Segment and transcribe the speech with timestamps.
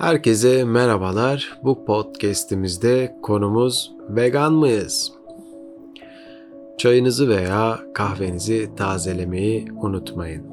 [0.00, 1.58] Herkese merhabalar.
[1.64, 5.12] Bu podcast'imizde konumuz vegan mıyız?
[6.78, 10.44] Çayınızı veya kahvenizi tazelemeyi unutmayın.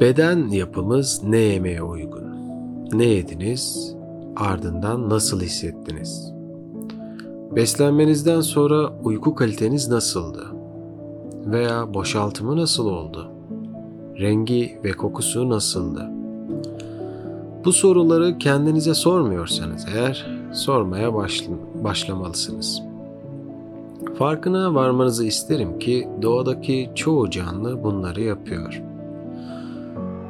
[0.00, 2.34] Beden yapımız ne yemeye uygun?
[2.92, 3.94] Ne yediniz?
[4.36, 6.32] Ardından nasıl hissettiniz?
[7.56, 10.46] Beslenmenizden sonra uyku kaliteniz nasıldı?
[11.46, 13.37] Veya boşaltımı nasıl oldu?
[14.18, 16.10] Rengi ve kokusu nasıldı?
[17.64, 22.82] Bu soruları kendinize sormuyorsanız eğer sormaya başl- başlamalısınız.
[24.18, 28.82] Farkına varmanızı isterim ki doğadaki çoğu canlı bunları yapıyor.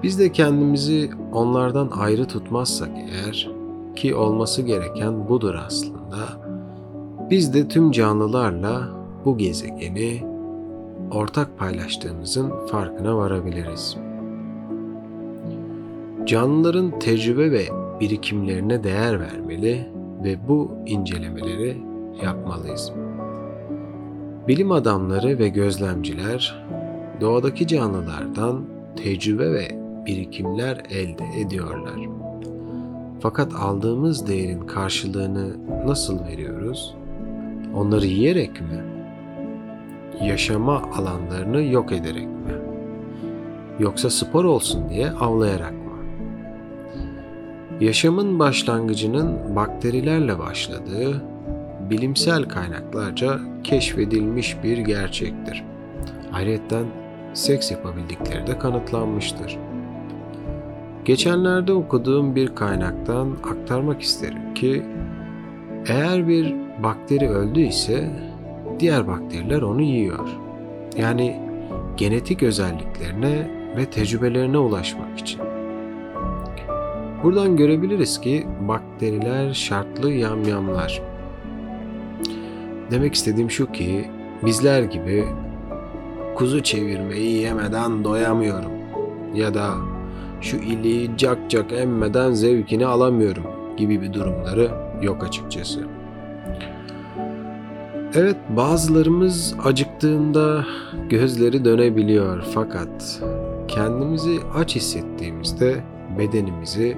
[0.03, 3.51] Biz de kendimizi onlardan ayrı tutmazsak eğer
[3.97, 6.19] ki olması gereken budur aslında.
[7.31, 8.89] Biz de tüm canlılarla
[9.25, 10.28] bu gezegeni
[11.11, 13.97] ortak paylaştığımızın farkına varabiliriz.
[16.27, 17.69] Canlıların tecrübe ve
[18.01, 19.89] birikimlerine değer vermeli
[20.25, 21.77] ve bu incelemeleri
[22.23, 22.93] yapmalıyız.
[24.49, 26.67] Bilim adamları ve gözlemciler
[27.21, 28.65] doğadaki canlılardan
[28.97, 29.69] tecrübe ve
[30.07, 32.09] birikimler elde ediyorlar.
[33.21, 36.95] Fakat aldığımız değerin karşılığını nasıl veriyoruz?
[37.75, 38.98] Onları yiyerek mi?
[40.23, 42.53] Yaşama alanlarını yok ederek mi?
[43.79, 45.79] Yoksa spor olsun diye avlayarak mı?
[47.81, 51.23] Yaşamın başlangıcının bakterilerle başladığı
[51.91, 55.65] bilimsel kaynaklarca keşfedilmiş bir gerçektir.
[56.33, 56.83] Ayrıca
[57.35, 59.59] seks yapabildikleri de kanıtlanmıştır.
[61.05, 64.83] Geçenlerde okuduğum bir kaynaktan aktarmak isterim ki
[65.87, 68.11] eğer bir bakteri öldü ise
[68.81, 70.29] diğer bakteriler onu yiyor.
[70.97, 71.41] Yani
[71.97, 75.41] genetik özelliklerine ve tecrübelerine ulaşmak için.
[77.23, 81.03] Buradan görebiliriz ki bakteriler şartlı yamyamlar.
[82.91, 84.11] Demek istediğim şu ki
[84.45, 85.25] bizler gibi
[86.35, 88.73] kuzu çevirmeyi yemeden doyamıyorum
[89.35, 89.75] ya da
[90.41, 93.45] şu iliği cak cak emmeden zevkini alamıyorum
[93.77, 94.71] gibi bir durumları
[95.03, 95.98] yok açıkçası.
[98.19, 100.65] Evet bazılarımız acıktığında
[101.09, 103.23] gözleri dönebiliyor fakat
[103.69, 105.85] kendimizi aç hissettiğimizde
[106.19, 106.97] bedenimizi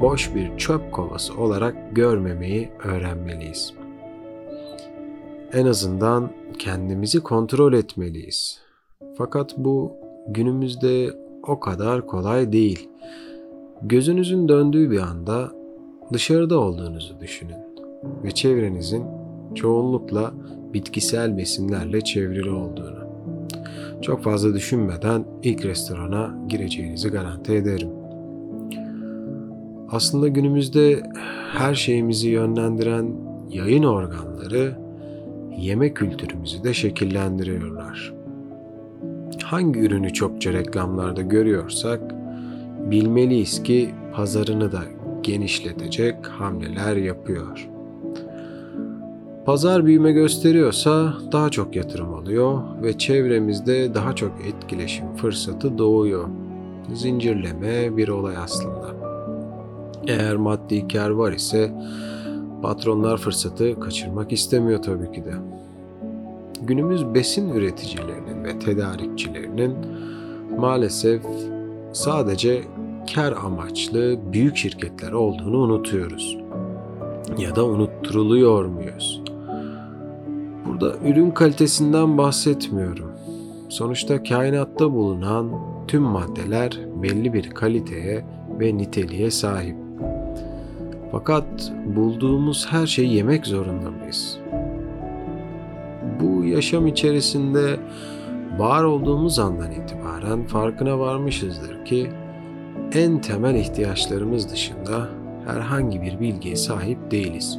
[0.00, 3.74] boş bir çöp kovası olarak görmemeyi öğrenmeliyiz.
[5.52, 8.58] En azından kendimizi kontrol etmeliyiz.
[9.18, 9.92] Fakat bu
[10.28, 11.10] günümüzde
[11.46, 12.88] o kadar kolay değil.
[13.82, 15.52] Gözünüzün döndüğü bir anda
[16.12, 17.60] dışarıda olduğunuzu düşünün
[18.24, 19.19] ve çevrenizin
[19.54, 20.32] çoğunlukla
[20.74, 23.00] bitkisel besinlerle çevrili olduğunu.
[24.02, 27.88] Çok fazla düşünmeden ilk restorana gireceğinizi garanti ederim.
[29.90, 31.02] Aslında günümüzde
[31.52, 33.12] her şeyimizi yönlendiren
[33.50, 34.76] yayın organları
[35.58, 38.14] yeme kültürümüzü de şekillendiriyorlar.
[39.44, 42.00] Hangi ürünü çokça reklamlarda görüyorsak
[42.90, 44.82] bilmeliyiz ki pazarını da
[45.22, 47.69] genişletecek hamleler yapıyor.
[49.50, 56.28] Pazar büyüme gösteriyorsa daha çok yatırım oluyor ve çevremizde daha çok etkileşim fırsatı doğuyor.
[56.94, 58.94] Zincirleme bir olay aslında.
[60.06, 61.72] Eğer maddi kar var ise
[62.62, 65.34] patronlar fırsatı kaçırmak istemiyor tabii ki de.
[66.62, 69.74] Günümüz besin üreticilerinin ve tedarikçilerinin
[70.58, 71.22] maalesef
[71.92, 72.62] sadece
[73.14, 76.38] kar amaçlı büyük şirketler olduğunu unutuyoruz.
[77.38, 79.19] Ya da unutturuluyor muyuz?
[80.70, 83.12] Burada ürün kalitesinden bahsetmiyorum.
[83.68, 85.50] Sonuçta kainatta bulunan
[85.88, 88.24] tüm maddeler belli bir kaliteye
[88.60, 89.76] ve niteliğe sahip.
[91.12, 94.38] Fakat bulduğumuz her şeyi yemek zorunda mıyız?
[96.20, 97.76] Bu yaşam içerisinde
[98.58, 102.10] var olduğumuz andan itibaren farkına varmışızdır ki
[102.92, 105.08] en temel ihtiyaçlarımız dışında
[105.46, 107.58] herhangi bir bilgiye sahip değiliz.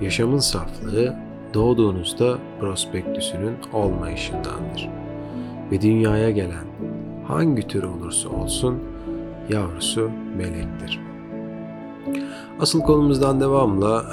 [0.00, 4.88] Yaşamın saflığı doğduğunuzda prospektüsünün olmayışındandır.
[5.72, 6.64] Ve dünyaya gelen
[7.28, 8.78] hangi tür olursa olsun
[9.48, 11.00] yavrusu melektir.
[12.60, 14.04] Asıl konumuzdan devamla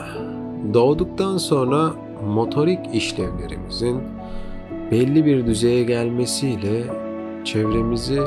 [0.73, 1.91] doğduktan sonra
[2.27, 4.01] motorik işlevlerimizin
[4.91, 6.83] belli bir düzeye gelmesiyle
[7.43, 8.19] çevremizi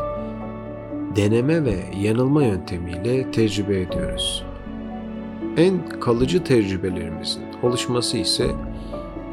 [1.17, 4.45] deneme ve yanılma yöntemiyle tecrübe ediyoruz.
[5.57, 8.47] En kalıcı tecrübelerimizin oluşması ise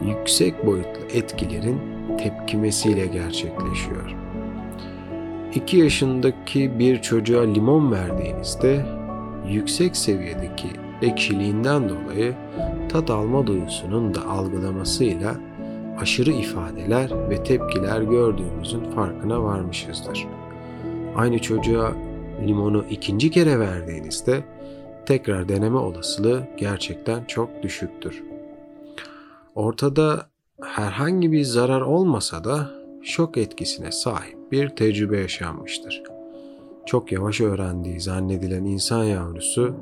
[0.06, 1.80] yüksek boyutlu etkilerin
[2.18, 4.16] tepkimesiyle gerçekleşiyor.
[5.56, 8.86] 2 yaşındaki bir çocuğa limon verdiğinizde
[9.50, 10.68] yüksek seviyedeki
[11.02, 12.34] ekşiliğinden dolayı
[12.90, 15.36] tat alma duyusunun da algılamasıyla
[16.00, 20.28] aşırı ifadeler ve tepkiler gördüğümüzün farkına varmışızdır.
[21.16, 21.94] Aynı çocuğa
[22.48, 24.44] limonu ikinci kere verdiğinizde
[25.06, 28.24] tekrar deneme olasılığı gerçekten çok düşüktür.
[29.58, 30.30] Ortada
[30.62, 32.70] herhangi bir zarar olmasa da
[33.02, 36.04] şok etkisine sahip bir tecrübe yaşanmıştır.
[36.86, 39.76] Çok yavaş öğrendiği zannedilen insan yavrusu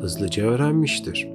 [0.00, 1.28] hızlıca öğrenmiştir.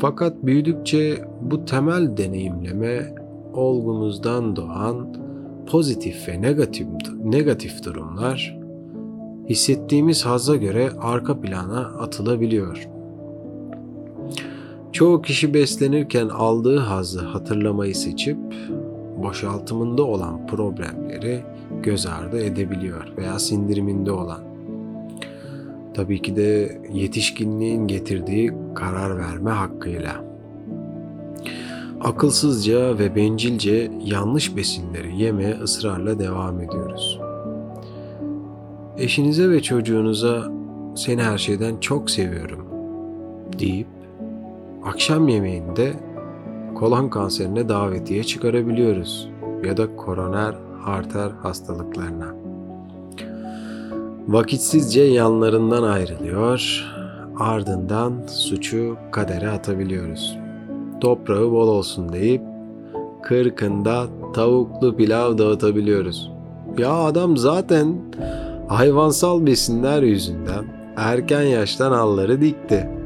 [0.00, 3.14] Fakat büyüdükçe bu temel deneyimleme
[3.54, 5.16] olgumuzdan doğan
[5.66, 6.86] pozitif ve negatif
[7.24, 8.58] negatif durumlar
[9.48, 12.97] hissettiğimiz hazza göre arka plana atılabiliyor.
[14.92, 18.38] Çoğu kişi beslenirken aldığı hazzı hatırlamayı seçip
[19.16, 21.42] boşaltımında olan problemleri
[21.82, 24.40] göz ardı edebiliyor veya sindiriminde olan.
[25.94, 30.24] Tabii ki de yetişkinliğin getirdiği karar verme hakkıyla.
[32.00, 37.20] Akılsızca ve bencilce yanlış besinleri yemeye ısrarla devam ediyoruz.
[38.98, 40.52] Eşinize ve çocuğunuza
[40.96, 42.66] seni her şeyden çok seviyorum
[43.58, 43.97] deyip
[44.88, 45.92] akşam yemeğinde
[46.74, 49.28] kolon kanserine davetiye çıkarabiliyoruz
[49.64, 50.54] ya da koroner
[50.86, 52.34] arter hastalıklarına.
[54.28, 56.84] Vakitsizce yanlarından ayrılıyor,
[57.38, 60.38] ardından suçu kadere atabiliyoruz.
[61.00, 62.42] Toprağı bol olsun deyip
[63.22, 66.32] kırkında tavuklu pilav dağıtabiliyoruz.
[66.78, 67.96] Ya adam zaten
[68.68, 70.64] hayvansal besinler yüzünden
[70.96, 72.97] erken yaştan alları dikti.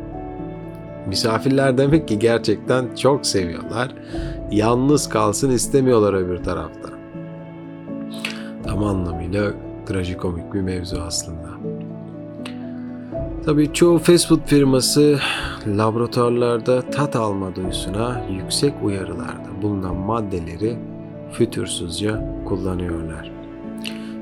[1.07, 3.95] Misafirler demek ki gerçekten çok seviyorlar.
[4.51, 6.89] Yalnız kalsın istemiyorlar öbür tarafta.
[8.65, 9.53] Tam anlamıyla
[9.87, 11.49] trajikomik bir mevzu aslında.
[13.45, 15.19] Tabii çoğu fast food firması
[15.67, 20.77] laboratuvarlarda tat alma duyusuna yüksek uyarılarda bulunan maddeleri
[21.33, 23.33] fütursuzca kullanıyorlar.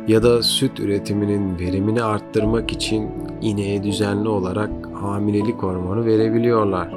[0.08, 3.10] Ya da süt üretiminin verimini arttırmak için
[3.40, 4.70] ineğe düzenli olarak
[5.02, 6.94] hamilelik hormonu verebiliyorlar.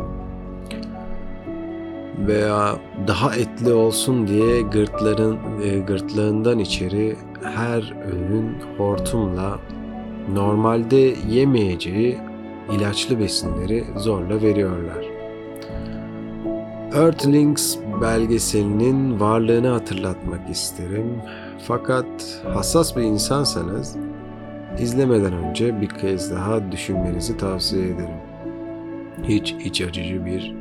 [2.27, 2.75] Veya
[3.07, 9.59] daha etli olsun diye gırtların, e, gırtlağından içeri her öğün hortumla
[10.33, 12.17] normalde yemeyeceği
[12.71, 15.05] ilaçlı besinleri zorla veriyorlar.
[16.95, 21.21] Earthlings belgeselinin varlığını hatırlatmak isterim.
[21.67, 22.05] Fakat
[22.53, 23.95] hassas bir insansanız
[24.79, 28.17] izlemeden önce bir kez daha düşünmenizi tavsiye ederim.
[29.23, 30.55] Hiç iç acıcı bir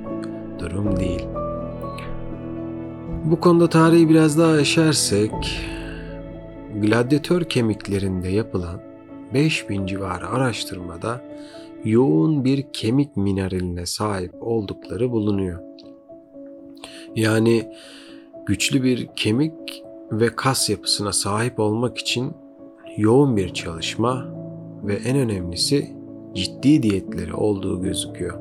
[0.58, 1.26] durum değil.
[3.24, 5.60] Bu konuda tarihi biraz daha eşersek,
[6.82, 8.80] gladyatör kemiklerinde yapılan
[9.34, 11.20] 5000 civarı araştırmada
[11.84, 15.58] yoğun bir kemik mineraline sahip oldukları bulunuyor.
[17.16, 17.72] Yani
[18.46, 19.82] güçlü bir kemik
[20.12, 22.32] ve kas yapısına sahip olmak için
[22.96, 24.26] yoğun bir çalışma
[24.84, 25.90] ve en önemlisi
[26.34, 28.38] ciddi diyetleri olduğu gözüküyor.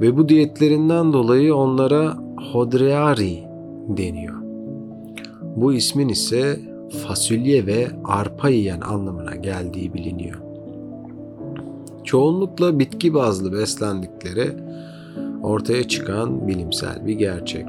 [0.00, 2.16] Ve bu diyetlerinden dolayı onlara
[2.52, 3.38] hodreari
[3.88, 4.34] deniyor.
[5.56, 6.60] Bu ismin ise
[7.06, 10.40] fasulye ve arpa yiyen anlamına geldiği biliniyor.
[12.04, 14.52] Çoğunlukla bitki bazlı beslendikleri
[15.42, 17.66] ortaya çıkan bilimsel bir gerçek.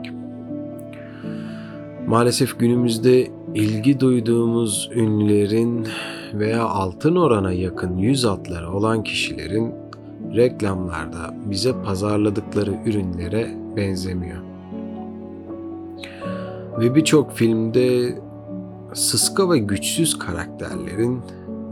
[2.08, 5.88] Maalesef günümüzde ilgi duyduğumuz ünlülerin
[6.34, 9.74] veya altın orana yakın yüz atları olan kişilerin
[10.36, 14.38] reklamlarda bize pazarladıkları ürünlere benzemiyor.
[16.80, 18.20] Ve birçok filmde
[18.94, 21.22] sıska ve güçsüz karakterlerin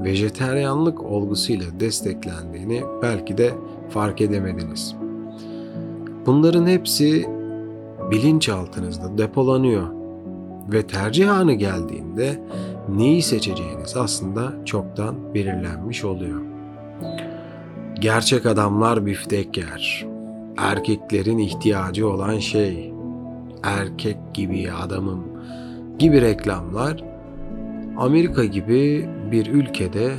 [0.03, 3.53] vejeteryanlık olgusuyla desteklendiğini belki de
[3.89, 4.95] fark edemediniz.
[6.25, 7.25] Bunların hepsi
[8.11, 9.98] bilinçaltınızda depolanıyor
[10.73, 12.41] ve tercih anı geldiğinde
[12.89, 16.41] neyi seçeceğiniz aslında çoktan belirlenmiş oluyor.
[17.99, 20.05] Gerçek adamlar biftek yer.
[20.57, 22.93] Erkeklerin ihtiyacı olan şey.
[23.63, 25.23] Erkek gibi adamım
[25.99, 27.03] gibi reklamlar
[27.97, 30.11] Amerika gibi bir ülkede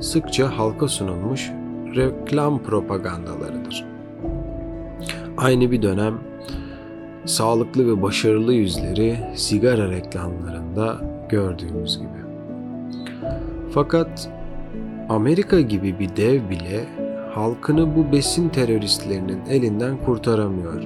[0.00, 1.50] sıkça halka sunulmuş
[1.96, 3.84] reklam propagandalarıdır.
[5.36, 6.18] Aynı bir dönem
[7.24, 12.08] sağlıklı ve başarılı yüzleri sigara reklamlarında gördüğümüz gibi.
[13.74, 14.30] Fakat
[15.08, 16.84] Amerika gibi bir dev bile
[17.34, 20.82] halkını bu besin teröristlerinin elinden kurtaramıyor.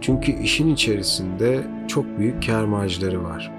[0.00, 2.64] Çünkü işin içerisinde çok büyük kar
[3.16, 3.52] var.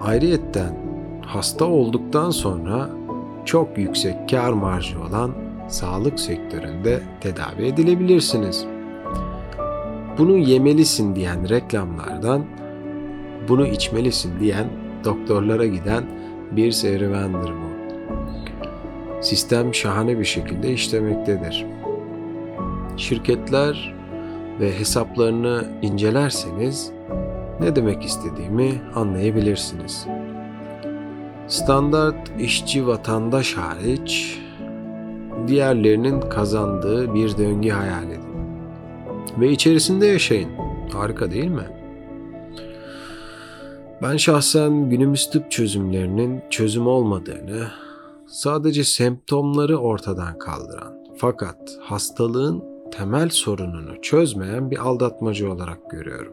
[0.00, 0.74] Ayrıyetten
[1.22, 2.90] hasta olduktan sonra
[3.44, 5.32] çok yüksek kar marjı olan
[5.68, 8.77] sağlık sektöründe tedavi edilebilirsiniz.
[10.18, 12.44] Bunu yemelisin diyen reklamlardan
[13.48, 14.66] bunu içmelisin diyen
[15.04, 16.04] doktorlara giden
[16.52, 17.68] bir serüvendir bu.
[19.22, 21.66] Sistem şahane bir şekilde işlemektedir.
[22.96, 23.94] Şirketler
[24.60, 26.92] ve hesaplarını incelerseniz
[27.60, 30.06] ne demek istediğimi anlayabilirsiniz.
[31.48, 34.38] Standart işçi vatandaş hariç
[35.46, 38.27] diğerlerinin kazandığı bir döngü hayal edin.
[39.40, 40.50] Ve içerisinde yaşayın.
[40.92, 41.66] Harika değil mi?
[44.02, 47.66] Ben şahsen günümüz tıp çözümlerinin çözüm olmadığını,
[48.26, 56.32] sadece semptomları ortadan kaldıran fakat hastalığın temel sorununu çözmeyen bir aldatmacı olarak görüyorum.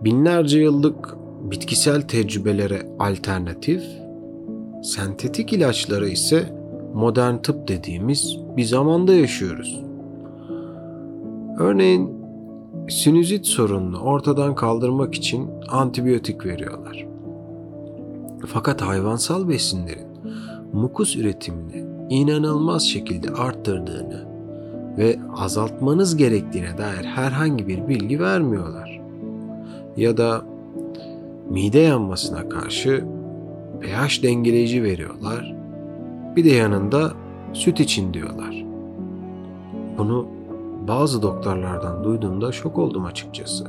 [0.00, 1.14] Binlerce yıllık
[1.50, 3.82] bitkisel tecrübelere alternatif,
[4.82, 6.62] sentetik ilaçlara ise
[6.94, 9.91] modern tıp dediğimiz bir zamanda yaşıyoruz.
[11.58, 12.22] Örneğin
[12.88, 17.06] sinüzit sorununu ortadan kaldırmak için antibiyotik veriyorlar.
[18.46, 20.06] Fakat hayvansal besinlerin
[20.72, 24.26] mukus üretimini inanılmaz şekilde arttırdığını
[24.98, 29.00] ve azaltmanız gerektiğine dair herhangi bir bilgi vermiyorlar.
[29.96, 30.42] Ya da
[31.50, 33.04] mide yanmasına karşı
[33.80, 35.54] pH dengeleyici veriyorlar.
[36.36, 37.12] Bir de yanında
[37.52, 38.64] süt için diyorlar.
[39.98, 40.26] Bunu
[40.88, 43.64] bazı doktorlardan duyduğumda şok oldum açıkçası.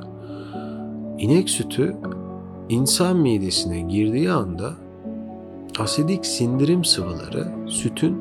[1.17, 1.95] İnek sütü
[2.69, 4.73] insan midesine girdiği anda
[5.79, 8.17] asidik sindirim sıvıları sütün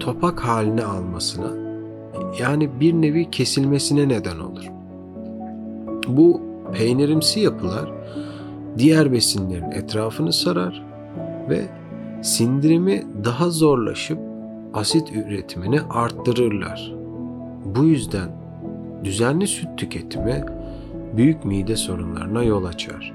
[0.00, 1.64] topak haline almasına
[2.40, 4.70] yani bir nevi kesilmesine neden olur.
[6.08, 6.40] Bu
[6.72, 7.92] peynirimsi yapılar
[8.78, 10.84] diğer besinlerin etrafını sarar
[11.48, 11.64] ve
[12.22, 14.18] sindirimi daha zorlaşıp
[14.74, 17.03] asit üretimini arttırırlar.
[17.64, 18.28] Bu yüzden
[19.04, 20.44] düzenli süt tüketimi
[21.16, 23.12] büyük mide sorunlarına yol açar.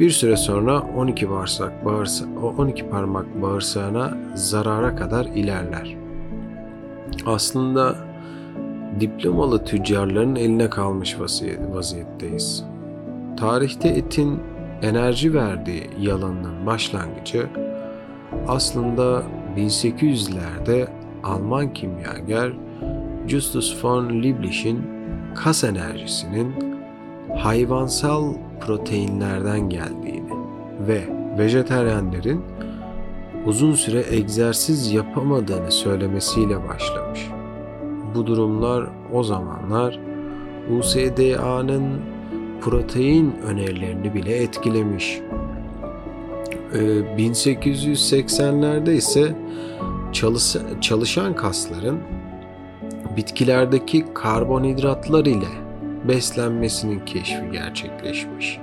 [0.00, 2.24] Bir süre sonra 12 bağırsak bağırsa,
[2.58, 5.96] 12 parmak bağırsağına zarara kadar ilerler.
[7.26, 7.96] Aslında
[9.00, 11.16] diplomalı tüccarların eline kalmış
[11.72, 12.64] vaziyetteyiz.
[13.36, 14.38] Tarihte etin
[14.82, 17.46] enerji verdiği yalanının başlangıcı
[18.48, 19.22] aslında
[19.56, 20.88] 1800'lerde
[21.24, 22.52] Alman kimyager
[23.30, 24.82] Justus von Liebig'in
[25.34, 26.54] kas enerjisinin
[27.36, 30.30] hayvansal proteinlerden geldiğini
[30.88, 31.02] ve
[31.38, 32.44] vejeteryenlerin
[33.46, 37.28] uzun süre egzersiz yapamadığını söylemesiyle başlamış.
[38.14, 39.98] Bu durumlar o zamanlar
[40.78, 42.00] USDA'nın
[42.60, 45.20] protein önerilerini bile etkilemiş.
[46.72, 49.34] 1880'lerde ise
[50.80, 51.98] çalışan kasların
[53.16, 55.48] bitkilerdeki karbonhidratlar ile
[56.08, 58.60] beslenmesinin keşfi gerçekleşmiş.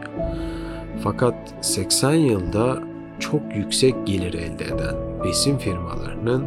[1.04, 2.80] Fakat 80 yılda
[3.20, 6.46] çok yüksek gelir elde eden besin firmalarının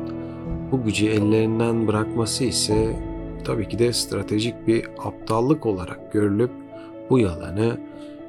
[0.73, 2.97] bu gücü ellerinden bırakması ise
[3.45, 6.51] tabii ki de stratejik bir aptallık olarak görülüp
[7.11, 7.79] bu yalanı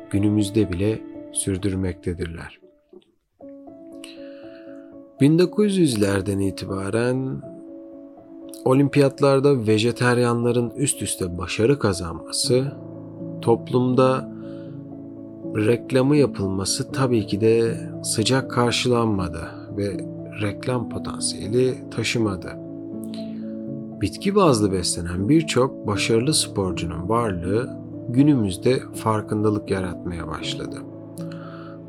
[0.10, 1.02] günümüzde bile
[1.32, 2.60] sürdürmektedirler.
[5.22, 7.42] 1900'lerden itibaren
[8.66, 12.72] olimpiyatlarda vejeteryanların üst üste başarı kazanması,
[13.42, 14.32] toplumda
[15.56, 19.42] reklamı yapılması tabii ki de sıcak karşılanmadı
[19.78, 19.98] ve
[20.42, 22.48] reklam potansiyeli taşımadı.
[24.02, 27.70] Bitki bazlı beslenen birçok başarılı sporcunun varlığı
[28.10, 30.78] günümüzde farkındalık yaratmaya başladı.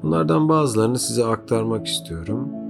[0.02, 2.61] Bunlardan bazılarını size aktarmak istiyorum.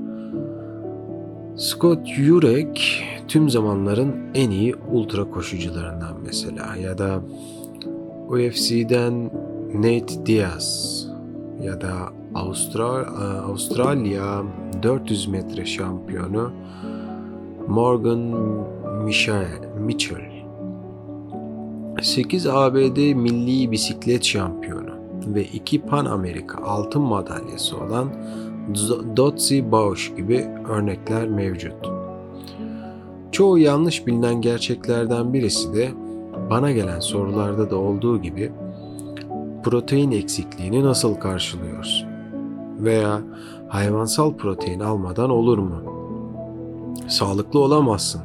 [1.57, 7.21] Scott Jurek tüm zamanların en iyi ultra koşucularından mesela ya da
[8.29, 9.31] UFC'den
[9.75, 11.07] Nate Diaz
[11.63, 11.93] ya da
[12.35, 13.07] Avustra
[13.47, 14.43] Avustralya
[14.83, 16.53] 400 metre şampiyonu
[17.69, 18.35] Morgan
[19.79, 20.33] Mitchell.
[22.03, 24.91] 8 ABD milli bisiklet şampiyonu
[25.27, 28.09] ve 2 Pan Amerika altın madalyası olan
[29.16, 31.90] Dotsie Bausch gibi örnekler mevcut.
[33.33, 35.88] Çoğu yanlış bilinen gerçeklerden birisi de
[36.50, 38.52] bana gelen sorularda da olduğu gibi
[39.62, 42.07] protein eksikliğini nasıl karşılıyoruz?
[42.78, 43.21] Veya
[43.69, 45.83] hayvansal protein almadan olur mu?
[47.09, 48.21] Sağlıklı olamazsın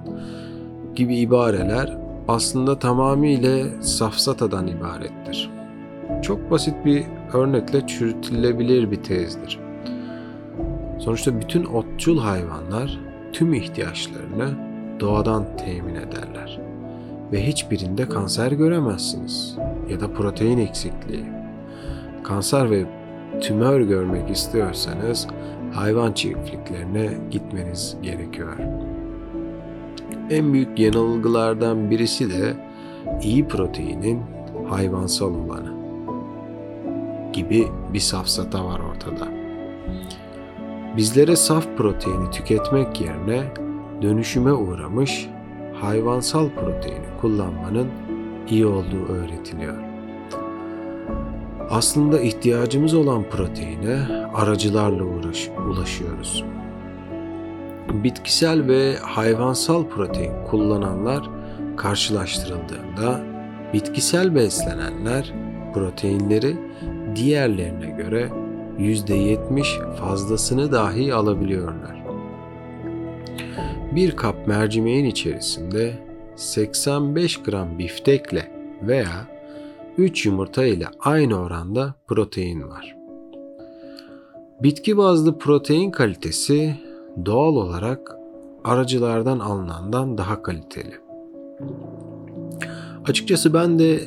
[0.95, 5.49] gibi ibareler aslında tamamıyla safsatadan ibarettir.
[6.21, 9.66] Çok basit bir örnekle çürütülebilir bir tezdir.
[10.99, 12.99] Sonuçta bütün otçul hayvanlar
[13.33, 14.49] tüm ihtiyaçlarını
[14.99, 16.59] doğadan temin ederler
[17.31, 19.57] ve hiçbirinde kanser göremezsiniz
[19.89, 21.25] ya da protein eksikliği.
[22.23, 22.85] Kanser ve
[23.41, 25.27] tümör görmek istiyorsanız
[25.73, 28.57] hayvan çiftliklerine gitmeniz gerekiyor.
[30.29, 32.53] En büyük yanılgılardan birisi de
[33.21, 34.21] iyi proteinin
[34.69, 35.73] hayvansal olanı
[37.33, 39.27] gibi bir safsata var ortada.
[40.97, 43.43] Bizlere saf proteini tüketmek yerine
[44.01, 45.29] dönüşüme uğramış
[45.81, 47.87] hayvansal proteini kullanmanın
[48.49, 49.77] iyi olduğu öğretiliyor.
[51.69, 53.97] Aslında ihtiyacımız olan proteine
[54.33, 56.43] aracılarla uğraş, ulaşıyoruz.
[57.93, 61.29] Bitkisel ve hayvansal protein kullananlar
[61.77, 63.21] karşılaştırıldığında
[63.73, 65.33] bitkisel beslenenler
[65.73, 66.57] proteinleri
[67.15, 68.29] diğerlerine göre
[68.79, 72.03] %70 fazlasını dahi alabiliyorlar.
[73.95, 75.93] Bir kap mercimeğin içerisinde
[76.35, 79.27] 85 gram biftekle veya
[79.97, 82.97] 3 yumurta ile aynı oranda protein var.
[84.63, 86.75] Bitki bazlı protein kalitesi
[87.25, 88.15] doğal olarak
[88.63, 90.93] aracılardan alınandan daha kaliteli.
[93.05, 93.99] Açıkçası ben de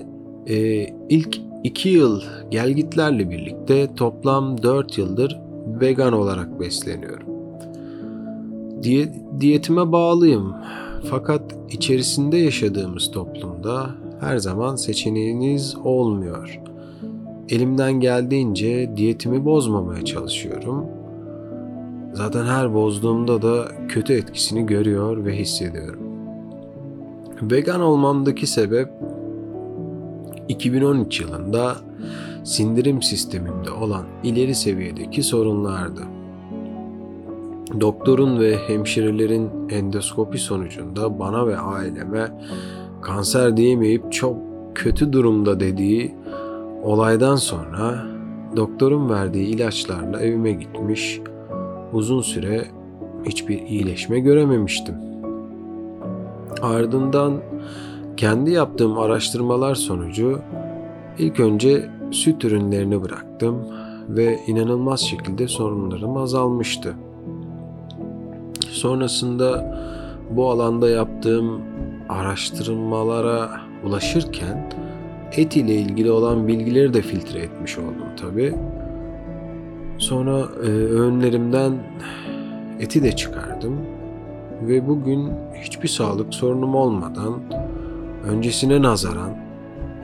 [0.46, 5.40] e, ilk 2 yıl gelgitlerle birlikte toplam 4 yıldır
[5.80, 7.26] vegan olarak besleniyorum.
[8.82, 10.54] Diye, diyetime bağlıyım.
[11.10, 13.90] Fakat içerisinde yaşadığımız toplumda
[14.20, 16.60] her zaman seçeneğiniz olmuyor.
[17.48, 20.86] Elimden geldiğince diyetimi bozmamaya çalışıyorum.
[22.12, 26.02] Zaten her bozduğumda da kötü etkisini görüyor ve hissediyorum.
[27.42, 28.88] Vegan olmamdaki sebep
[30.50, 31.76] 2013 yılında
[32.44, 36.02] sindirim sistemimde olan ileri seviyedeki sorunlardı.
[37.80, 42.32] Doktorun ve hemşirelerin endoskopi sonucunda bana ve aileme
[43.02, 44.36] kanser diyemeyip çok
[44.74, 46.14] kötü durumda dediği
[46.82, 48.06] olaydan sonra
[48.56, 51.20] doktorun verdiği ilaçlarla evime gitmiş,
[51.92, 52.64] uzun süre
[53.24, 54.94] hiçbir iyileşme görememiştim.
[56.62, 57.40] Ardından
[58.20, 60.40] kendi yaptığım araştırmalar sonucu
[61.18, 63.56] ilk önce süt ürünlerini bıraktım
[64.08, 66.94] ve inanılmaz şekilde sorunlarım azalmıştı.
[68.70, 69.78] Sonrasında
[70.30, 71.60] bu alanda yaptığım
[72.08, 73.50] araştırmalara
[73.84, 74.72] ulaşırken
[75.36, 78.54] et ile ilgili olan bilgileri de filtre etmiş oldum tabi.
[79.98, 81.72] Sonra e, öğünlerimden
[82.80, 83.76] eti de çıkardım
[84.62, 87.34] ve bugün hiçbir sağlık sorunum olmadan
[88.24, 89.36] öncesine nazaran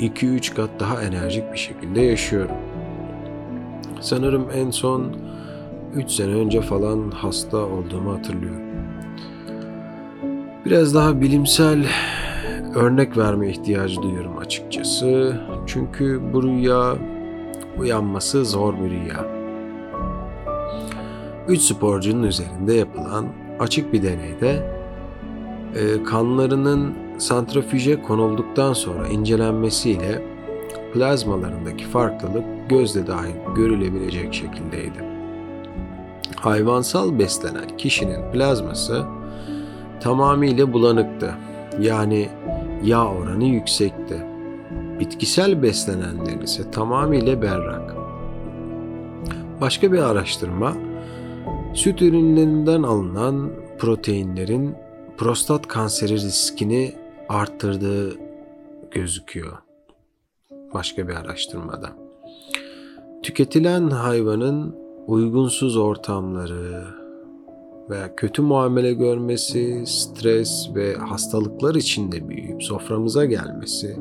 [0.01, 2.57] 2-3 kat daha enerjik bir şekilde yaşıyorum.
[4.01, 5.17] Sanırım en son
[5.95, 8.63] 3 sene önce falan hasta olduğumu hatırlıyorum.
[10.65, 11.87] Biraz daha bilimsel
[12.75, 15.41] örnek verme ihtiyacı duyuyorum açıkçası.
[15.67, 16.97] Çünkü bu rüya
[17.79, 19.27] uyanması zor bir rüya.
[21.49, 23.27] Üç sporcunun üzerinde yapılan
[23.61, 24.71] açık bir deneyde
[25.75, 30.23] e, kanlarının santrifüje konulduktan sonra incelenmesiyle
[30.95, 35.05] plazmalarındaki farklılık gözle dahi görülebilecek şekildeydi.
[36.37, 39.05] Hayvansal beslenen kişinin plazması
[40.01, 41.35] tamamıyla bulanıktı.
[41.81, 42.29] Yani
[42.85, 44.17] yağ oranı yüksekti.
[45.01, 47.95] Bitkisel beslenenlerin ise tamamıyla berrak.
[49.61, 50.73] Başka bir araştırma
[51.75, 54.75] süt ürünlerinden alınan proteinlerin
[55.19, 56.93] prostat kanseri riskini
[57.29, 58.13] arttırdığı
[58.91, 59.59] gözüküyor.
[60.75, 61.89] Başka bir araştırmada.
[63.23, 66.85] Tüketilen hayvanın uygunsuz ortamları,
[67.91, 73.97] veya kötü muamele görmesi, stres ve hastalıklar içinde büyüyüp soframıza gelmesi,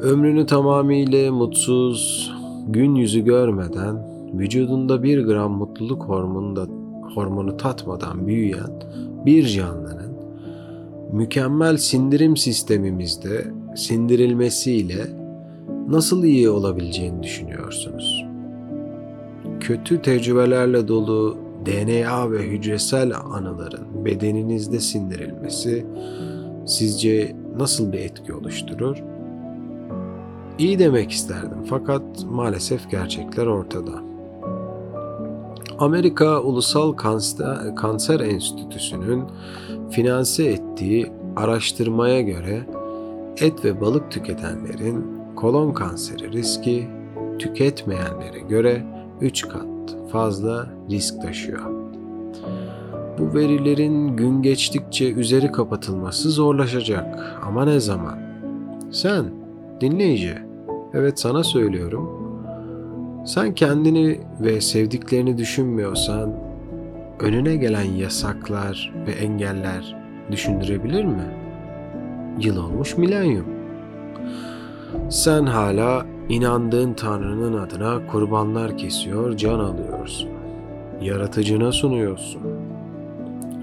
[0.00, 2.32] ömrünü tamamıyla mutsuz,
[2.68, 6.66] gün yüzü görmeden, vücudunda bir gram mutluluk hormonu, da,
[7.14, 8.82] hormonu tatmadan büyüyen
[9.26, 10.11] bir canlının
[11.12, 13.44] mükemmel sindirim sistemimizde
[13.76, 15.06] sindirilmesiyle
[15.88, 18.26] nasıl iyi olabileceğini düşünüyorsunuz?
[19.60, 25.86] Kötü tecrübelerle dolu DNA ve hücresel anıların bedeninizde sindirilmesi
[26.66, 28.96] sizce nasıl bir etki oluşturur?
[30.58, 34.12] İyi demek isterdim fakat maalesef gerçekler ortada.
[35.78, 36.92] Amerika Ulusal
[37.76, 39.24] Kanser, Enstitüsü'nün
[39.92, 42.66] finanse ettiği araştırmaya göre
[43.40, 46.88] et ve balık tüketenlerin kolon kanseri riski
[47.38, 48.82] tüketmeyenlere göre
[49.20, 51.60] 3 kat fazla risk taşıyor.
[53.18, 58.18] Bu verilerin gün geçtikçe üzeri kapatılması zorlaşacak ama ne zaman?
[58.90, 59.24] Sen
[59.80, 60.34] dinleyici,
[60.94, 62.10] evet sana söylüyorum.
[63.26, 66.41] Sen kendini ve sevdiklerini düşünmüyorsan
[67.22, 69.96] önüne gelen yasaklar ve engeller
[70.30, 71.26] düşündürebilir mi?
[72.40, 73.46] Yıl olmuş milenyum.
[75.08, 80.28] Sen hala inandığın Tanrı'nın adına kurbanlar kesiyor, can alıyorsun.
[81.00, 82.42] Yaratıcına sunuyorsun.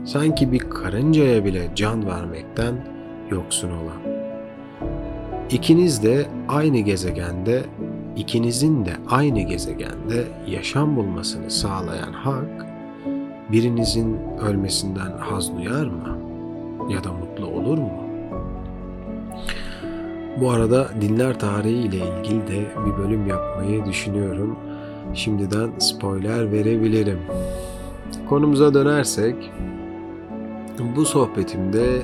[0.06, 2.76] Sanki bir karıncaya bile can vermekten
[3.32, 4.19] yoksun olan.
[5.52, 7.63] İkiniz de aynı gezegende,
[8.15, 12.69] ikinizin de aynı gezegende yaşam bulmasını sağlayan hak,
[13.52, 16.18] birinizin ölmesinden haz duyar mı?
[16.90, 18.04] Ya da mutlu olur mu?
[20.42, 24.60] Bu arada dinler tarihi ile ilgili de bir bölüm yapmayı düşünüyorum.
[25.14, 27.20] Şimdiden spoiler verebilirim.
[28.30, 29.36] Konumuza dönersek,
[30.96, 32.02] bu sohbetimde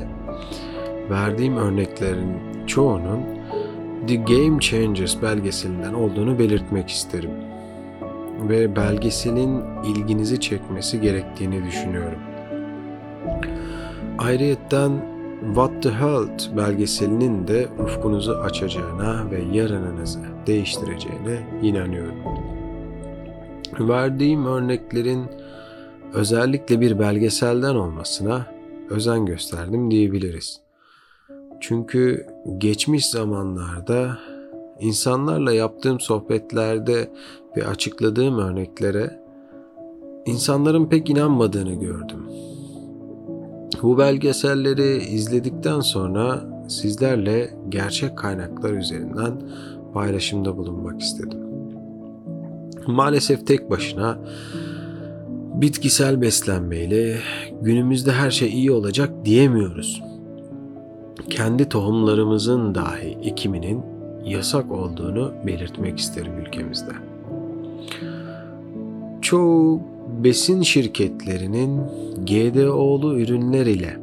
[1.10, 2.34] verdiğim örneklerin
[2.68, 3.20] çoğunun
[4.08, 7.32] The Game Changers belgeselinden olduğunu belirtmek isterim.
[8.50, 12.20] Ve belgeselin ilginizi çekmesi gerektiğini düşünüyorum.
[14.18, 14.92] Ayrıyetten
[15.46, 22.16] What the Health belgeselinin de ufkunuzu açacağına ve yarınınızı değiştireceğine inanıyorum.
[23.80, 25.26] Verdiğim örneklerin
[26.14, 28.46] özellikle bir belgeselden olmasına
[28.90, 30.62] özen gösterdim diyebiliriz.
[31.60, 32.28] Çünkü
[32.58, 34.18] geçmiş zamanlarda
[34.80, 37.12] insanlarla yaptığım sohbetlerde
[37.58, 39.20] ve açıkladığım örneklere
[40.26, 42.26] insanların pek inanmadığını gördüm.
[43.84, 49.42] Bu belgeselleri izledikten sonra sizlerle gerçek kaynaklar üzerinden
[49.94, 51.40] paylaşımda bulunmak istedim.
[52.88, 54.20] Maalesef tek başına
[55.56, 57.18] bitkisel beslenmeyle
[57.62, 60.02] günümüzde her şey iyi olacak diyemiyoruz.
[61.30, 63.95] Kendi tohumlarımızın dahi ekiminin
[64.26, 66.92] yasak olduğunu belirtmek isterim ülkemizde.
[69.22, 69.82] Çoğu
[70.24, 71.82] besin şirketlerinin
[72.26, 73.98] GDO'lu ürünler ile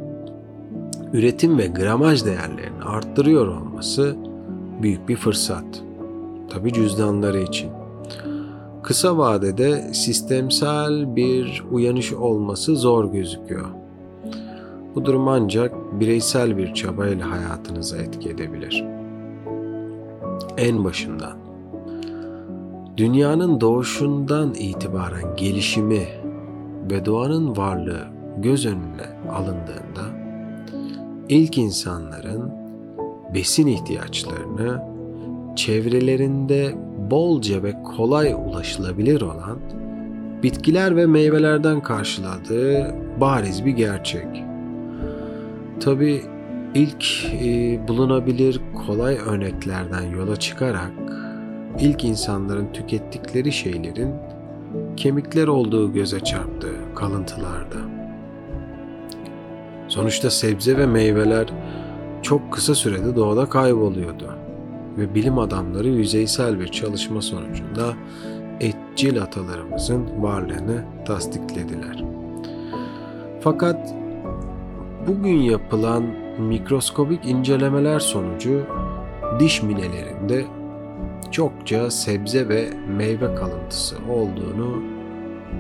[1.13, 4.17] üretim ve gramaj değerlerini arttırıyor olması
[4.83, 5.83] büyük bir fırsat.
[6.51, 7.71] Tabi cüzdanları için.
[8.83, 13.67] Kısa vadede sistemsel bir uyanış olması zor gözüküyor.
[14.95, 18.85] Bu durum ancak bireysel bir çabayla hayatınıza etki edebilir.
[20.59, 21.37] En başından
[22.97, 26.09] dünyanın doğuşundan itibaren gelişimi
[26.91, 28.05] ve doğanın varlığı
[28.39, 30.23] göz önüne alındığında
[31.29, 32.53] ilk insanların
[33.35, 34.83] besin ihtiyaçlarını
[35.57, 36.75] çevrelerinde
[37.11, 39.59] bolca ve kolay ulaşılabilir olan
[40.43, 44.45] bitkiler ve meyvelerden karşıladığı bariz bir gerçek.
[45.81, 46.23] Tabi
[46.75, 50.93] ilk e, bulunabilir kolay örneklerden yola çıkarak
[51.81, 54.15] ilk insanların tükettikleri şeylerin
[54.97, 57.79] kemikler olduğu göze çarptı kalıntılarda.
[59.89, 61.47] Sonuçta sebze ve meyveler
[62.23, 64.35] çok kısa sürede doğada kayboluyordu
[64.99, 67.95] ve bilim adamları yüzeysel bir çalışma sonucunda
[68.61, 72.05] etçil atalarımızın varlığını tasdiklediler.
[73.41, 73.95] Fakat
[75.07, 78.67] bugün yapılan mikroskobik incelemeler sonucu
[79.41, 80.45] diş minelerinde
[81.31, 84.83] çokça sebze ve meyve kalıntısı olduğunu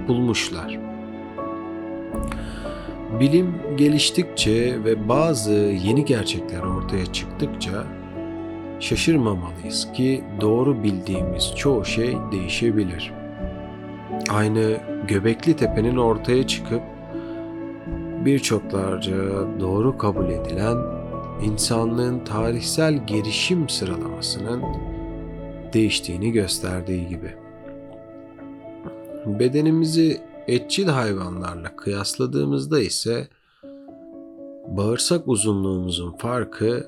[0.08, 0.78] bulmuşlar.
[3.20, 7.85] Bilim geliştikçe ve bazı yeni gerçekler ortaya çıktıkça
[8.80, 13.12] şaşırmamalıyız ki doğru bildiğimiz çoğu şey değişebilir.
[14.30, 14.76] Aynı
[15.08, 16.82] Göbekli Tepe'nin ortaya çıkıp
[18.24, 19.16] birçoklarca
[19.61, 20.76] doğru kabul edilen
[21.42, 24.62] insanlığın tarihsel gelişim sıralamasının
[25.72, 27.35] değiştiğini gösterdiği gibi.
[29.26, 33.28] Bedenimizi etçil hayvanlarla kıyasladığımızda ise
[34.68, 36.87] bağırsak uzunluğumuzun farkı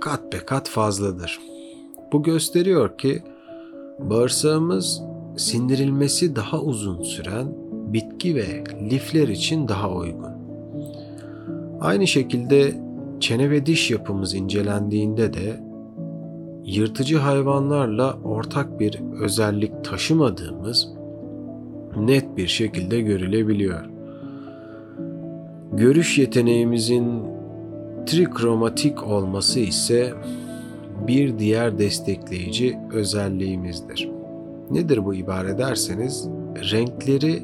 [0.00, 1.40] kat be kat fazladır.
[2.12, 3.22] Bu gösteriyor ki
[3.98, 5.02] bağırsağımız
[5.36, 10.32] sindirilmesi daha uzun süren bitki ve lifler için daha uygun.
[11.80, 12.74] Aynı şekilde
[13.20, 15.60] çene ve diş yapımız incelendiğinde de
[16.64, 20.88] yırtıcı hayvanlarla ortak bir özellik taşımadığımız
[21.96, 23.84] net bir şekilde görülebiliyor.
[25.72, 27.22] Görüş yeteneğimizin
[28.06, 30.12] trikromatik olması ise
[31.06, 34.10] bir diğer destekleyici özelliğimizdir.
[34.70, 36.28] Nedir bu ibare derseniz
[36.72, 37.42] renkleri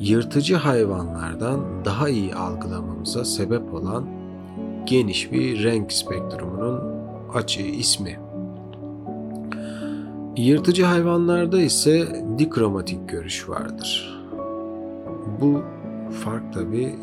[0.00, 4.06] yırtıcı hayvanlardan daha iyi algılamamıza sebep olan
[4.86, 6.80] geniş bir renk spektrumunun
[7.34, 8.18] açığı ismi.
[10.36, 14.22] Yırtıcı hayvanlarda ise dikromatik görüş vardır.
[15.40, 15.62] Bu
[16.24, 16.94] fark tabi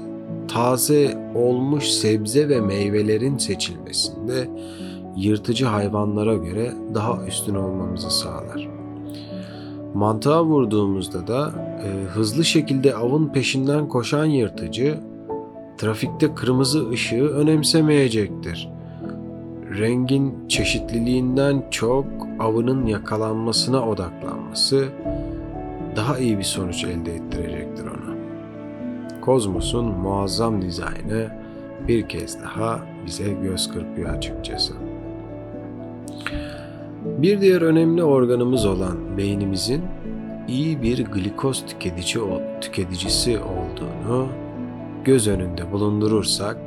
[0.48, 4.50] taze olmuş sebze ve meyvelerin seçilmesinde
[5.18, 8.83] yırtıcı hayvanlara göre daha üstün olmamızı sağlar.
[9.94, 11.52] Mantığa vurduğumuzda da
[11.84, 15.00] e, hızlı şekilde avın peşinden koşan yırtıcı
[15.78, 18.70] trafikte kırmızı ışığı önemsemeyecektir.
[19.80, 22.06] Rengin çeşitliliğinden çok
[22.40, 24.86] avının yakalanmasına odaklanması
[25.96, 28.14] daha iyi bir sonuç elde ettirecektir ona.
[29.22, 31.28] Kozmos'un muazzam dizaynı
[31.88, 34.74] bir kez daha bize göz kırpıyor açıkçası.
[37.24, 39.82] Bir diğer önemli organımız olan beynimizin
[40.48, 42.24] iyi bir glikoz tüketici,
[42.62, 44.28] tüketicisi olduğunu
[45.04, 46.58] göz önünde bulundurursak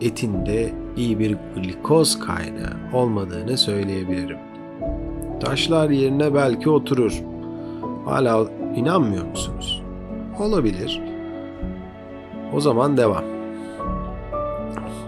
[0.00, 4.38] etin de iyi bir glikoz kaynağı olmadığını söyleyebilirim.
[5.40, 7.22] Taşlar yerine belki oturur.
[8.04, 9.82] Hala inanmıyor musunuz?
[10.40, 11.00] Olabilir.
[12.52, 13.24] O zaman devam.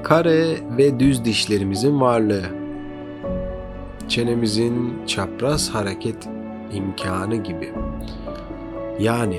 [0.02, 2.63] Kare ve düz dişlerimizin varlığı
[4.08, 6.28] çenemizin çapraz hareket
[6.72, 7.72] imkanı gibi.
[9.00, 9.38] Yani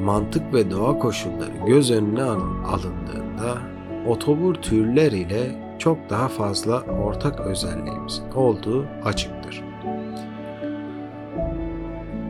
[0.00, 3.58] mantık ve doğa koşulları göz önüne alındığında
[4.06, 9.62] otobur türler ile çok daha fazla ortak özelliğimizin olduğu açıktır.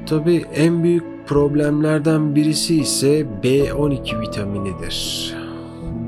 [0.07, 5.46] Tabi en büyük problemlerden birisi ise B12 vitaminidir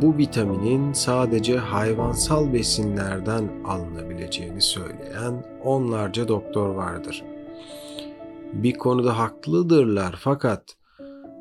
[0.03, 7.25] bu vitaminin sadece hayvansal besinlerden alınabileceğini söyleyen onlarca doktor vardır.
[8.53, 10.63] Bir konuda haklıdırlar fakat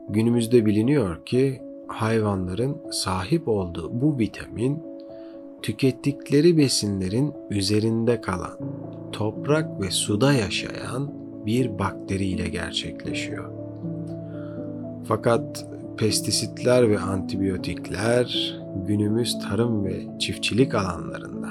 [0.09, 4.83] günümüzde biliniyor ki hayvanların sahip olduğu bu vitamin
[5.61, 8.59] tükettikleri besinlerin üzerinde kalan
[9.11, 11.11] toprak ve suda yaşayan
[11.45, 13.51] bir bakteriyle gerçekleşiyor.
[15.03, 15.65] Fakat
[15.97, 18.57] pestisitler ve antibiyotikler
[18.87, 21.47] günümüz tarım ve çiftçilik alanlarında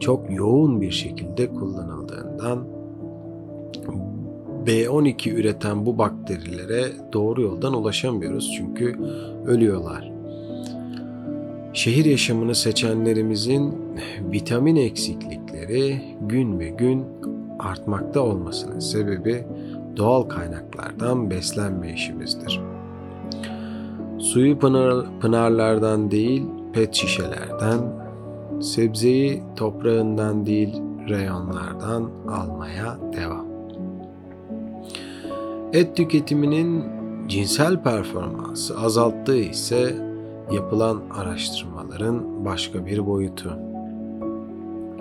[0.00, 2.64] çok yoğun bir şekilde kullanıldığından
[4.66, 8.96] B12 üreten bu bakterilere doğru yoldan ulaşamıyoruz çünkü
[9.46, 10.12] ölüyorlar.
[11.72, 13.74] Şehir yaşamını seçenlerimizin
[14.32, 17.04] vitamin eksiklikleri gün ve gün
[17.58, 19.44] artmakta olmasının sebebi
[19.96, 22.60] doğal kaynaklardan beslenme işimizdir.
[24.28, 27.78] Suyu pınar, pınarlardan değil pet şişelerden,
[28.60, 33.46] sebzeyi toprağından değil reyonlardan almaya devam.
[35.72, 36.84] Et tüketiminin
[37.28, 39.96] cinsel performansı azalttığı ise
[40.52, 43.58] yapılan araştırmaların başka bir boyutu.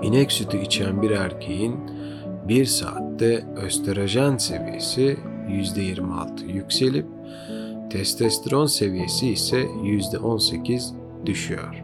[0.01, 1.75] İnek sütü içen bir erkeğin
[2.47, 5.17] bir saatte östrojen seviyesi
[5.49, 7.16] %26 yükselip
[7.89, 10.93] Testosteron seviyesi ise %18
[11.26, 11.84] düşüyor.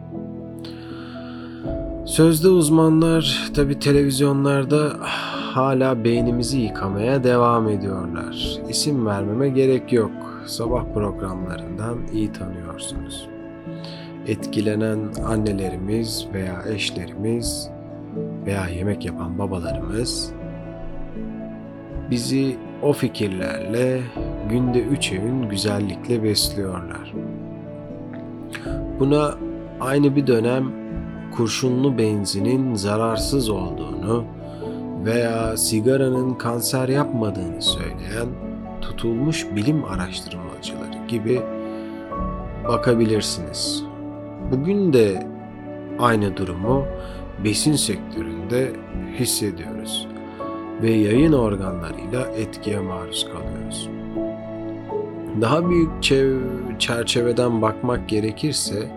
[2.06, 4.96] Sözde uzmanlar tabi televizyonlarda
[5.54, 8.58] hala beynimizi yıkamaya devam ediyorlar.
[8.68, 10.44] İsim vermeme gerek yok.
[10.46, 13.28] Sabah programlarından iyi tanıyorsunuz.
[14.26, 17.70] Etkilenen annelerimiz veya eşlerimiz
[18.46, 20.32] veya yemek yapan babalarımız
[22.10, 24.00] bizi o fikirlerle
[24.48, 27.14] günde üç öğün güzellikle besliyorlar.
[29.00, 29.34] Buna
[29.80, 30.72] aynı bir dönem
[31.36, 34.24] kurşunlu benzinin zararsız olduğunu
[35.04, 38.28] veya sigaranın kanser yapmadığını söyleyen
[38.80, 41.40] tutulmuş bilim araştırmacıları gibi
[42.68, 43.84] bakabilirsiniz.
[44.52, 45.26] Bugün de
[45.98, 46.84] aynı durumu
[47.44, 48.72] besin sektöründe
[49.18, 50.08] hissediyoruz
[50.82, 53.88] ve yayın organlarıyla etkiye maruz kalıyoruz.
[55.40, 58.90] Daha büyük çev- çerçeveden bakmak gerekirse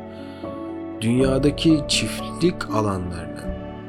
[1.02, 3.48] dünyadaki çiftlik alanlarının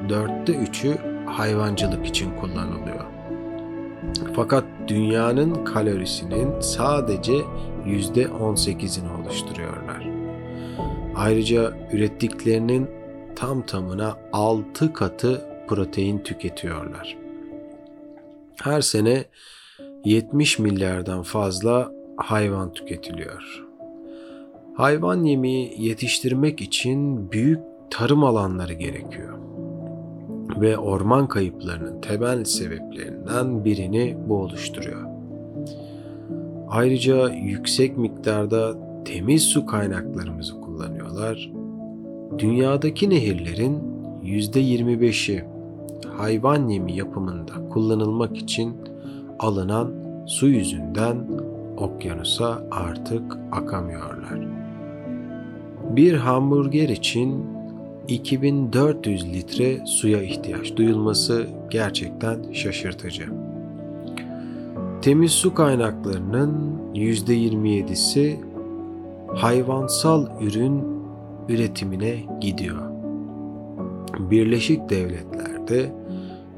[0.09, 3.05] dörtte üçü hayvancılık için kullanılıyor.
[4.37, 7.35] Fakat dünyanın kalorisinin sadece
[7.87, 10.09] yüzde on sekizini oluşturuyorlar.
[11.17, 12.91] Ayrıca ürettiklerinin
[13.37, 17.17] tam tamına altı katı protein tüketiyorlar.
[18.63, 19.25] Her sene
[20.05, 23.65] 70 milyardan fazla hayvan tüketiliyor.
[24.75, 29.39] Hayvan yemeği yetiştirmek için büyük tarım alanları gerekiyor.
[30.61, 35.03] ve orman kayıplarının temel sebeplerinden birini bu oluşturuyor.
[36.69, 41.53] Ayrıca yüksek miktarda temiz su kaynaklarımızı kullanıyorlar.
[42.39, 43.79] Dünyadaki nehirlerin
[44.25, 45.45] %25'i
[46.17, 48.77] hayvan yemi yapımında kullanılmak için
[49.39, 49.93] alınan
[50.27, 51.17] su yüzünden
[51.81, 54.39] okyanusa artık akamıyorlar.
[55.91, 57.47] Bir hamburger için
[58.09, 63.25] 2400 litre suya ihtiyaç duyulması gerçekten şaşırtıcı.
[65.03, 68.37] Temiz su kaynaklarının %27'si
[69.35, 70.85] hayvansal ürün
[71.49, 72.91] üretimine gidiyor.
[74.19, 75.93] Birleşik Devletler'de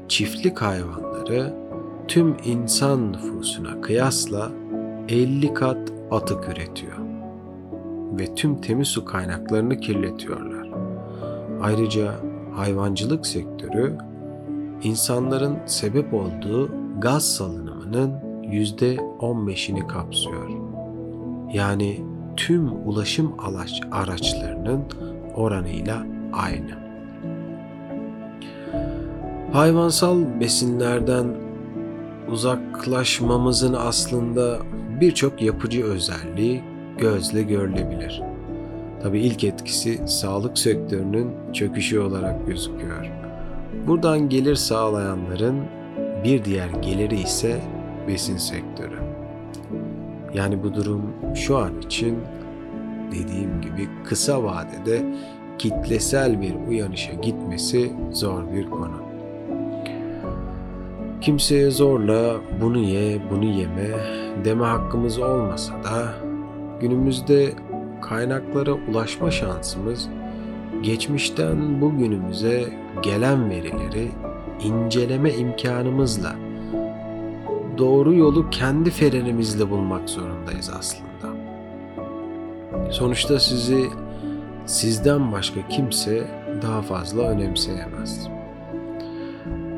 [0.07, 1.53] çiftlik hayvanları
[2.07, 4.51] tüm insan nüfusuna kıyasla
[5.09, 6.97] 50 kat atık üretiyor
[8.19, 10.67] ve tüm temiz su kaynaklarını kirletiyorlar.
[11.61, 12.11] Ayrıca
[12.55, 13.97] hayvancılık sektörü
[14.83, 18.11] insanların sebep olduğu gaz salınımının
[18.43, 20.49] %15'ini kapsıyor.
[21.53, 22.01] Yani
[22.37, 24.83] tüm ulaşım araç, araçlarının
[25.35, 26.81] oranıyla aynı.
[29.53, 31.27] Hayvansal besinlerden
[32.31, 34.57] uzaklaşmamızın aslında
[35.01, 36.61] birçok yapıcı özelliği
[36.97, 38.21] gözle görülebilir.
[39.03, 43.11] Tabi ilk etkisi sağlık sektörünün çöküşü olarak gözüküyor.
[43.87, 45.63] Buradan gelir sağlayanların
[46.23, 47.61] bir diğer geliri ise
[48.07, 48.99] besin sektörü.
[50.33, 52.17] Yani bu durum şu an için
[53.11, 55.15] dediğim gibi kısa vadede
[55.57, 59.10] kitlesel bir uyanışa gitmesi zor bir konu.
[61.21, 63.89] Kimseye zorla bunu ye, bunu yeme
[64.45, 66.13] deme hakkımız olmasa da
[66.79, 67.53] günümüzde
[68.01, 70.09] kaynaklara ulaşma şansımız
[70.81, 72.63] geçmişten bugünümüze
[73.01, 74.11] gelen verileri
[74.63, 76.35] inceleme imkanımızla
[77.77, 81.41] doğru yolu kendi ferenimizle bulmak zorundayız aslında.
[82.91, 83.85] Sonuçta sizi
[84.65, 86.27] sizden başka kimse
[86.61, 88.27] daha fazla önemseyemez.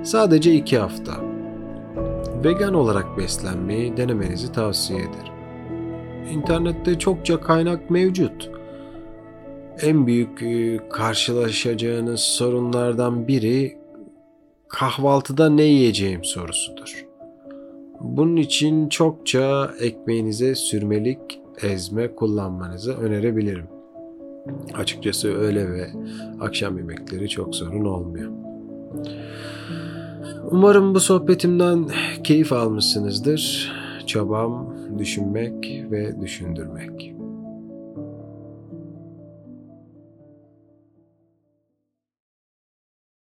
[0.03, 1.32] Sadece iki hafta
[2.43, 5.33] vegan olarak beslenmeyi denemenizi tavsiye ederim.
[6.31, 8.51] İnternette çokça kaynak mevcut.
[9.81, 13.77] En büyük e, karşılaşacağınız sorunlardan biri
[14.67, 17.05] kahvaltıda ne yiyeceğim sorusudur.
[17.99, 21.19] Bunun için çokça ekmeğinize sürmelik
[21.61, 23.67] ezme kullanmanızı önerebilirim.
[24.73, 25.89] Açıkçası öğle ve
[26.39, 28.31] akşam yemekleri çok sorun olmuyor.
[30.51, 31.85] Umarım bu sohbetimden
[32.23, 33.71] keyif almışsınızdır.
[34.07, 37.15] Çabam düşünmek ve düşündürmek.